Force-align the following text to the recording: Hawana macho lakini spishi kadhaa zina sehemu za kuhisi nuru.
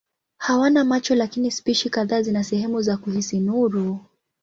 Hawana 0.37 0.83
macho 0.83 1.15
lakini 1.15 1.51
spishi 1.51 1.89
kadhaa 1.89 2.21
zina 2.21 2.43
sehemu 2.43 2.81
za 2.81 2.97
kuhisi 2.97 3.39
nuru. 3.39 3.99